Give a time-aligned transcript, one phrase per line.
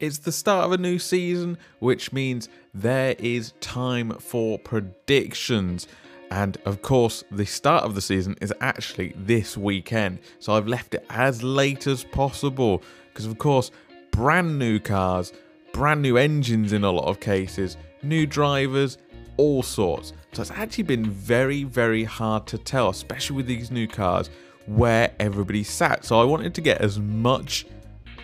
[0.00, 5.86] It's the start of a new season, which means there is time for predictions.
[6.30, 10.20] And of course, the start of the season is actually this weekend.
[10.38, 12.82] So I've left it as late as possible
[13.12, 13.72] because, of course,
[14.10, 15.34] brand new cars,
[15.74, 18.96] brand new engines in a lot of cases, new drivers,
[19.36, 20.14] all sorts.
[20.32, 24.30] So it's actually been very, very hard to tell, especially with these new cars,
[24.64, 26.06] where everybody sat.
[26.06, 27.66] So I wanted to get as much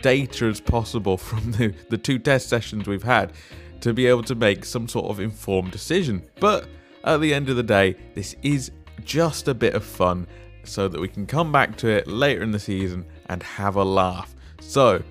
[0.02, 3.32] data as possible from the, the two test sessions we've had
[3.80, 6.22] to be able to make some sort of informed decision.
[6.40, 6.66] But
[7.04, 8.70] at the end of the day, this is
[9.04, 10.26] just a bit of fun
[10.64, 13.84] so that we can come back to it later in the season and have a
[13.84, 14.34] laugh.
[14.60, 15.02] So,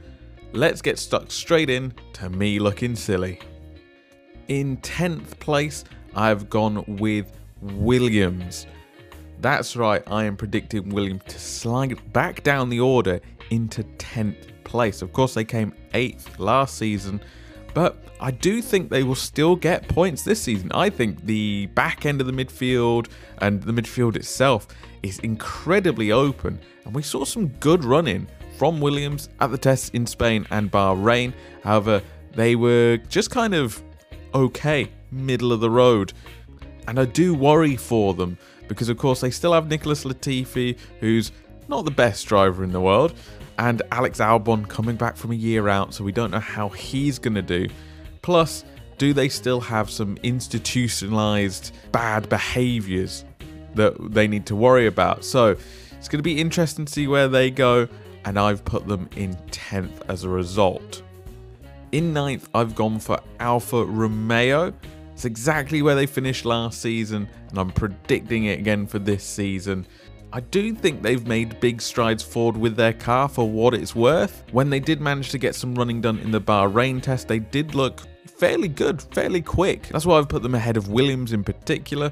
[0.52, 3.40] let's get stuck straight in to me looking silly.
[4.48, 7.31] In 10th place, I've gone with
[7.62, 8.67] Williams.
[9.40, 15.02] That's right, I am predicting Williams to slide back down the order into 10th place.
[15.02, 17.22] Of course, they came 8th last season,
[17.74, 20.70] but I do think they will still get points this season.
[20.73, 24.67] I think the back end of the midfield and the midfield itself
[25.02, 26.59] is incredibly open.
[26.84, 31.34] And we saw some good running from Williams at the tests in Spain and Bahrain.
[31.64, 32.02] However,
[32.34, 33.82] they were just kind of
[34.34, 36.12] okay, middle of the road.
[36.89, 41.32] And I do worry for them because, of course, they still have Nicholas Latifi, who's
[41.70, 43.14] not the best driver in the world
[43.58, 47.20] and Alex Albon coming back from a year out, so we don't know how he's
[47.20, 47.67] going to do.
[48.22, 48.66] Plus,
[48.98, 53.26] do they still have some institutionalized bad behaviors
[53.73, 55.23] that they need to worry about?
[55.23, 55.56] So
[55.98, 57.88] it's going to be interesting to see where they go,
[58.26, 61.02] and I've put them in 10th as a result.
[61.92, 64.73] In ninth, I've gone for Alfa Romeo.
[65.14, 69.88] It's exactly where they finished last season, and I'm predicting it again for this season.
[70.36, 74.44] I do think they've made big strides forward with their car for what it's worth.
[74.52, 77.73] When they did manage to get some running done in the Bahrain test, they did
[77.73, 79.88] look fairly good, fairly quick.
[79.88, 82.11] That's why I've put them ahead of Williams in particular.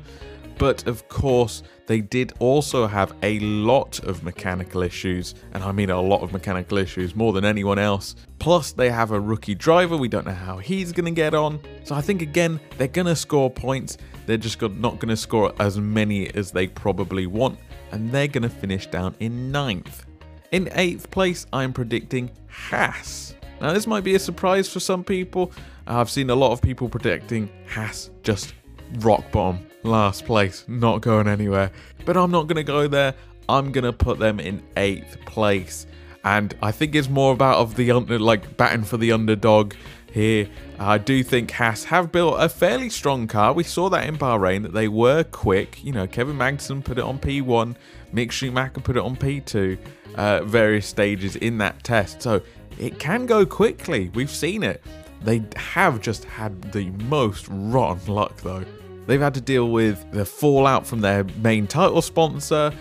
[0.58, 5.90] But of course, they did also have a lot of mechanical issues, and I mean
[5.90, 8.16] a lot of mechanical issues, more than anyone else.
[8.40, 11.60] Plus, they have a rookie driver, we don't know how he's going to get on.
[11.84, 15.52] So I think again, they're going to score points, they're just not going to score
[15.60, 17.60] as many as they probably want
[17.94, 20.06] and they're going to finish down in ninth.
[20.52, 23.36] In eighth place, I'm predicting Haas.
[23.62, 25.52] Now, this might be a surprise for some people.
[25.86, 28.56] I've seen a lot of people predicting Haas just
[29.00, 31.72] rock bottom, last place, not going anywhere.
[32.04, 33.14] But I'm not going to go there.
[33.48, 35.86] I'm going to put them in eighth place.
[36.24, 39.74] And I think it's more about of the like batting for the underdog
[40.12, 40.48] here.
[40.80, 43.54] I do think Haas have built a fairly strong car.
[43.54, 45.84] We saw that in Bahrain that they were quick.
[45.84, 47.76] You know, Kevin Magnussen put it on P1,
[48.14, 49.78] Mick Schumacher put it on P2,
[50.16, 52.22] uh, various stages in that test.
[52.22, 52.42] So
[52.80, 54.10] it can go quickly.
[54.14, 54.84] We've seen it.
[55.24, 58.66] They have just had the most rotten luck though.
[59.06, 62.72] They've had to deal with the fallout from their main title sponsor,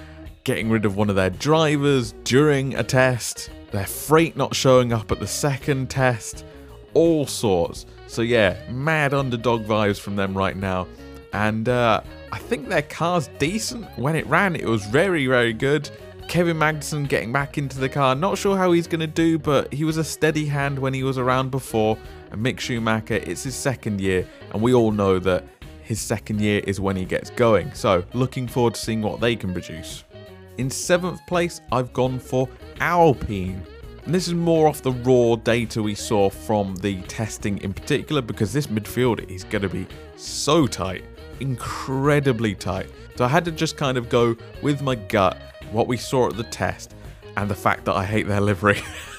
[0.44, 5.12] getting rid of one of their drivers during a test, their freight not showing up
[5.12, 6.44] at the second test
[6.94, 7.86] all sorts.
[8.06, 10.86] So yeah, mad underdog vibes from them right now.
[11.32, 13.86] And uh, I think their car's decent.
[13.98, 15.88] When it ran, it was very, very good.
[16.28, 18.14] Kevin Magnussen getting back into the car.
[18.14, 21.02] Not sure how he's going to do, but he was a steady hand when he
[21.02, 21.98] was around before.
[22.30, 25.44] And Mick Schumacher, it's his second year, and we all know that
[25.82, 27.72] his second year is when he gets going.
[27.74, 30.04] So looking forward to seeing what they can produce.
[30.58, 32.48] In seventh place, I've gone for
[32.80, 33.62] Alpine.
[34.04, 38.20] And this is more off the raw data we saw from the testing in particular
[38.20, 39.86] because this midfield is going to be
[40.16, 41.04] so tight,
[41.40, 42.90] incredibly tight.
[43.16, 45.38] So I had to just kind of go with my gut,
[45.70, 46.94] what we saw at the test,
[47.36, 48.82] and the fact that I hate their livery.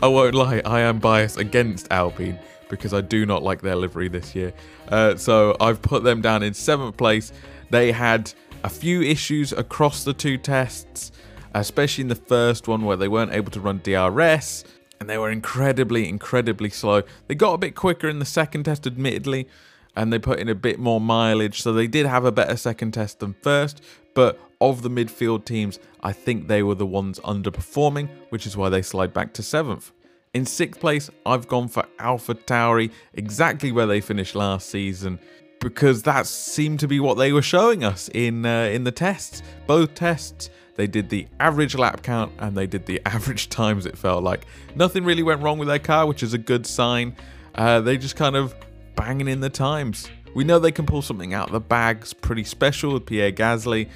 [0.00, 4.08] I won't lie, I am biased against Alpine because I do not like their livery
[4.08, 4.52] this year.
[4.88, 7.32] Uh, so I've put them down in seventh place.
[7.70, 8.32] They had
[8.66, 11.12] a few issues across the two tests
[11.60, 14.64] especially in the first one where they weren't able to run DRS
[15.00, 17.02] and they were incredibly, incredibly slow.
[17.28, 19.46] They got a bit quicker in the second test, admittedly,
[19.94, 22.92] and they put in a bit more mileage, so they did have a better second
[22.92, 23.82] test than first.
[24.14, 28.68] But of the midfield teams, I think they were the ones underperforming, which is why
[28.68, 29.92] they slide back to seventh.
[30.32, 35.18] In sixth place, I've gone for Alpha Tauri, exactly where they finished last season,
[35.60, 39.42] because that seemed to be what they were showing us in uh, in the tests.
[39.66, 43.96] Both tests, they did the average lap count and they did the average times, it
[43.98, 44.46] felt like.
[44.74, 47.16] Nothing really went wrong with their car, which is a good sign.
[47.54, 48.54] Uh, they just kind of
[48.94, 50.08] banging in the times.
[50.34, 53.88] We know they can pull something out of the bags pretty special with Pierre Gasly,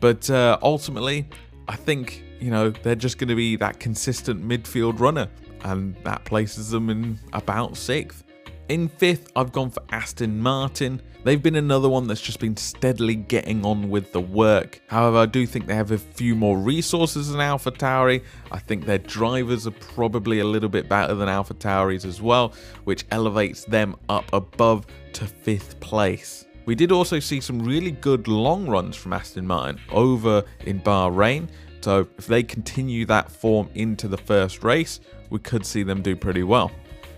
[0.00, 1.28] but uh, ultimately,
[1.68, 5.28] I think, you know, they're just going to be that consistent midfield runner.
[5.64, 8.24] and that places them in about sixth.
[8.72, 11.02] In fifth, I've gone for Aston Martin.
[11.24, 14.80] They've been another one that's just been steadily getting on with the work.
[14.86, 18.24] However, I do think they have a few more resources than AlphaTauri.
[18.50, 22.54] I think their drivers are probably a little bit better than AlphaTauri's as well,
[22.84, 26.46] which elevates them up above to fifth place.
[26.64, 31.50] We did also see some really good long runs from Aston Martin over in Bahrain.
[31.82, 36.16] So if they continue that form into the first race, we could see them do
[36.16, 36.70] pretty well.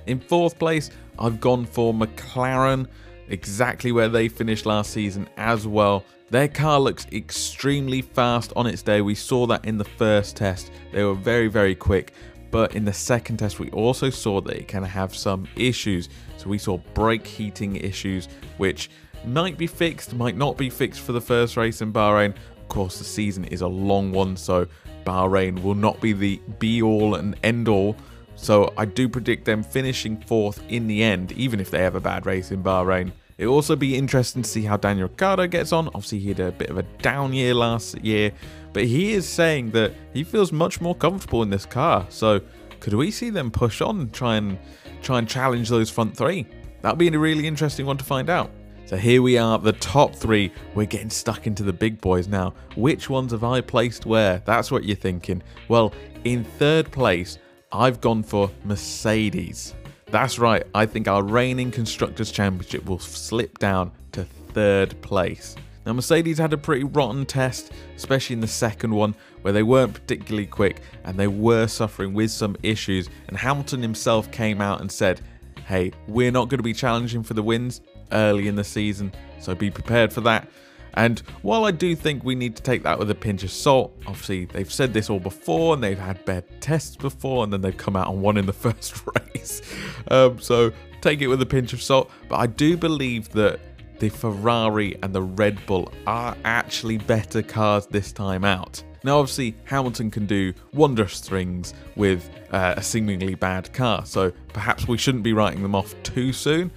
[0.07, 2.87] In fourth place, I've gone for McLaren,
[3.29, 6.05] exactly where they finished last season as well.
[6.31, 9.01] Their car looks extremely fast on its day.
[9.01, 10.71] We saw that in the first test.
[10.93, 12.13] They were very, very quick.
[12.51, 16.09] But in the second test, we also saw that it can have some issues.
[16.37, 18.29] So we saw brake heating issues,
[18.59, 18.91] which
[19.25, 22.35] might be fixed, might not be fixed for the first race in Bahrain.
[22.61, 24.67] Of course, the season is a long one, so
[25.05, 27.97] Bahrain will not be the be all and end all
[28.45, 32.01] so I do predict them finishing fourth in the end, even if they have a
[32.01, 33.13] bad race in Bahrain.
[33.39, 35.89] It'll also be interesting to see how Daniel Ricciardo gets on.
[35.89, 38.33] Obviously, he had a bit of a down year last year,
[38.73, 42.07] but he is saying that he feels much more comfortable in this car.
[42.11, 42.41] So
[42.81, 44.59] could we see them push on and try and
[45.03, 46.47] try and challenge those front three?
[46.83, 48.51] That'll be a really interesting one to find out.
[48.87, 50.53] So here we are, the top three.
[50.75, 52.53] We're getting stuck into the big boys now.
[52.77, 54.43] Which ones have I placed where?
[54.45, 55.43] That's what you're thinking.
[55.69, 55.95] Well,
[56.25, 57.39] in third place,
[57.75, 59.75] I've gone for Mercedes.
[60.07, 65.57] That's right, I think our reigning Constructors' Championship will slip down to third place.
[65.85, 69.93] Now, Mercedes had a pretty rotten test, especially in the second one, where they weren't
[69.93, 73.11] particularly quick and they were suffering with some issues.
[73.27, 75.21] And Hamilton himself came out and said,
[75.67, 77.81] Hey, we're not going to be challenging for the wins
[78.13, 80.49] early in the season, so be prepared for that.
[80.95, 83.97] And while I do think we need to take that with a pinch of salt,
[84.07, 87.77] obviously they've said this all before and they've had bad tests before and then they've
[87.77, 89.03] come out and won in the first
[89.35, 89.63] race.
[90.09, 92.11] Um, so take it with a pinch of salt.
[92.29, 93.61] But I do believe that
[93.99, 98.83] the Ferrari and the Red Bull are actually better cars this time out.
[99.05, 104.89] Now, obviously, Hamilton can do wondrous things with uh, a seemingly bad car, so perhaps
[104.89, 106.71] we shouldn't be writing them off too soon.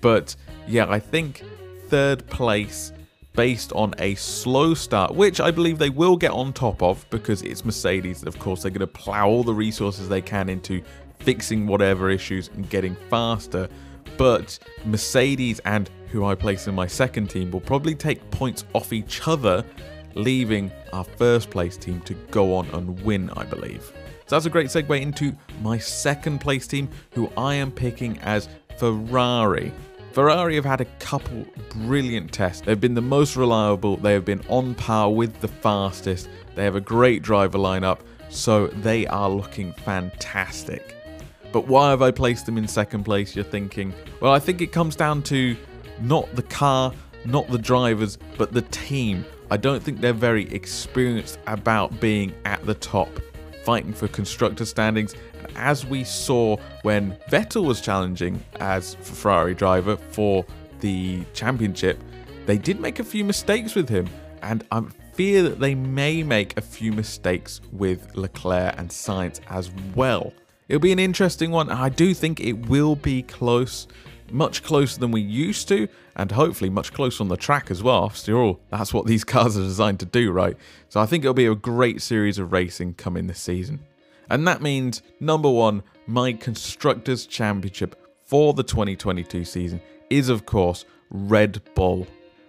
[0.00, 0.36] But
[0.68, 1.44] yeah, I think
[1.88, 2.92] third place
[3.34, 7.42] based on a slow start, which I believe they will get on top of because
[7.42, 8.24] it's Mercedes.
[8.24, 10.82] Of course, they're going to plow all the resources they can into
[11.18, 13.68] fixing whatever issues and getting faster.
[14.18, 18.92] But Mercedes and who I place in my second team will probably take points off
[18.92, 19.64] each other,
[20.14, 23.92] leaving our first place team to go on and win, I believe.
[24.26, 28.48] So that's a great segue into my second place team, who I am picking as
[28.78, 29.72] Ferrari.
[30.12, 32.62] Ferrari have had a couple brilliant tests.
[32.66, 36.76] They've been the most reliable, they have been on par with the fastest, they have
[36.76, 40.94] a great driver lineup, so they are looking fantastic.
[41.50, 43.94] But why have I placed them in second place, you're thinking?
[44.20, 45.56] Well, I think it comes down to
[46.00, 46.92] not the car,
[47.24, 49.24] not the drivers, but the team.
[49.50, 53.08] I don't think they're very experienced about being at the top,
[53.64, 59.96] fighting for constructor standings, And as we saw when Vettel was challenging as Ferrari driver
[59.96, 60.44] for
[60.80, 62.02] the championship,
[62.46, 64.08] they did make a few mistakes with him,
[64.42, 64.82] and I
[65.14, 70.32] fear that they may make a few mistakes with Leclerc and Sainz as well.
[70.68, 71.70] It'll be an interesting one.
[71.70, 73.86] I do think it will be close,
[74.32, 78.04] much closer than we used to, and hopefully much closer on the track as well.
[78.04, 80.56] After all, that's what these cars are designed to do, right?
[80.88, 83.80] So I think it'll be a great series of racing coming this season.
[84.30, 90.84] And that means, number one, my Constructors' Championship for the 2022 season is, of course,
[91.10, 92.06] Red Bull.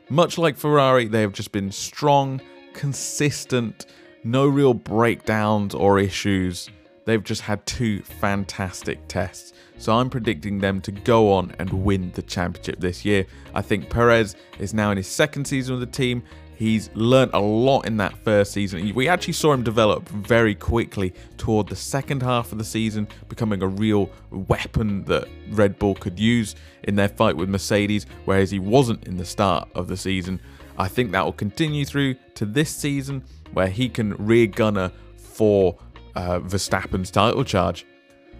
[0.09, 2.39] Much like Ferrari, they have just been strong,
[2.73, 3.85] consistent,
[4.23, 6.69] no real breakdowns or issues.
[7.05, 9.53] They've just had two fantastic tests.
[9.77, 13.25] So I'm predicting them to go on and win the championship this year.
[13.53, 16.23] I think Perez is now in his second season with the team
[16.55, 18.93] He's learned a lot in that first season.
[18.93, 23.61] We actually saw him develop very quickly toward the second half of the season, becoming
[23.61, 28.59] a real weapon that Red Bull could use in their fight with Mercedes, whereas he
[28.59, 30.39] wasn't in the start of the season.
[30.77, 35.77] I think that will continue through to this season, where he can rear gunner for
[36.15, 37.85] uh, Verstappen's title charge.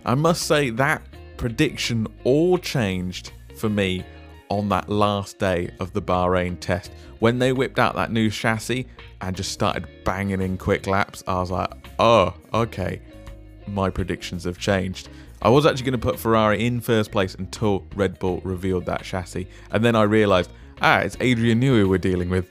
[0.05, 1.01] I must say that
[1.37, 4.05] prediction all changed for me
[4.49, 6.91] on that last day of the Bahrain test.
[7.19, 8.87] When they whipped out that new chassis
[9.21, 13.01] and just started banging in quick laps, I was like, oh, okay,
[13.67, 15.09] my predictions have changed.
[15.41, 19.03] I was actually going to put Ferrari in first place until Red Bull revealed that
[19.03, 19.47] chassis.
[19.71, 20.51] And then I realised,
[20.81, 22.49] ah, it's Adrian Newey we're dealing with.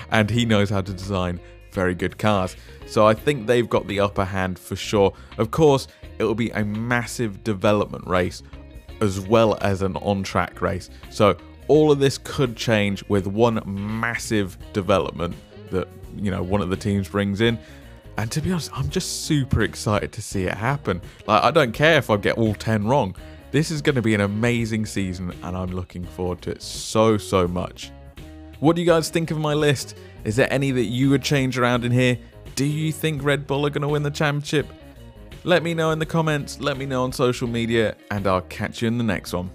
[0.10, 1.40] and he knows how to design
[1.76, 2.56] very good cars.
[2.86, 5.12] So I think they've got the upper hand for sure.
[5.38, 5.86] Of course,
[6.18, 8.42] it will be a massive development race
[9.02, 10.88] as well as an on track race.
[11.10, 11.36] So
[11.68, 15.36] all of this could change with one massive development
[15.70, 17.58] that you know one of the teams brings in.
[18.16, 21.02] And to be honest, I'm just super excited to see it happen.
[21.26, 23.14] Like I don't care if I get all 10 wrong.
[23.50, 27.18] This is going to be an amazing season and I'm looking forward to it so
[27.18, 27.92] so much.
[28.60, 29.98] What do you guys think of my list?
[30.24, 32.18] Is there any that you would change around in here?
[32.54, 34.66] Do you think Red Bull are going to win the championship?
[35.44, 38.80] Let me know in the comments, let me know on social media, and I'll catch
[38.80, 39.50] you in the next one.